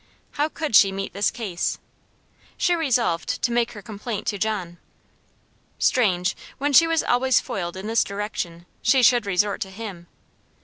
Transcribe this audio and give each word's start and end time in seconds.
How 0.31 0.49
could 0.49 0.75
she 0.75 0.91
meet 0.91 1.13
this 1.13 1.29
case? 1.29 1.77
She 2.57 2.73
resolved 2.73 3.39
to 3.43 3.51
make 3.51 3.73
her 3.73 3.83
complaint 3.83 4.25
to 4.29 4.39
John. 4.39 4.79
Strange, 5.77 6.35
when 6.57 6.73
she 6.73 6.87
was 6.87 7.03
always 7.03 7.39
foiled 7.39 7.77
in 7.77 7.85
this 7.85 8.03
direction, 8.03 8.65
she 8.81 9.03
should 9.03 9.27
resort 9.27 9.61
to 9.61 9.69
him. 9.69 10.07